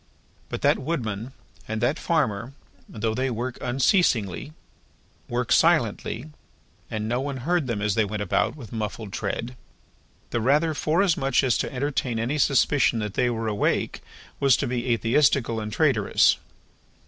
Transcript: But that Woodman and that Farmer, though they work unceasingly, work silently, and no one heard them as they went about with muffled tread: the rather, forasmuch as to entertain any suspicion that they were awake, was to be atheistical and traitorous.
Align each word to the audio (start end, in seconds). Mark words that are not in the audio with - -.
But 0.49 0.63
that 0.63 0.79
Woodman 0.79 1.31
and 1.67 1.79
that 1.81 1.99
Farmer, 1.99 2.53
though 2.89 3.13
they 3.13 3.29
work 3.29 3.59
unceasingly, 3.61 4.51
work 5.29 5.51
silently, 5.51 6.25
and 6.89 7.07
no 7.07 7.21
one 7.21 7.37
heard 7.45 7.67
them 7.67 7.83
as 7.83 7.93
they 7.93 8.03
went 8.03 8.23
about 8.23 8.55
with 8.55 8.71
muffled 8.71 9.13
tread: 9.13 9.55
the 10.31 10.41
rather, 10.41 10.73
forasmuch 10.73 11.43
as 11.43 11.55
to 11.59 11.71
entertain 11.71 12.17
any 12.17 12.39
suspicion 12.39 12.97
that 12.97 13.13
they 13.13 13.29
were 13.29 13.47
awake, 13.47 14.01
was 14.39 14.57
to 14.57 14.65
be 14.65 14.91
atheistical 14.91 15.59
and 15.59 15.71
traitorous. 15.71 16.37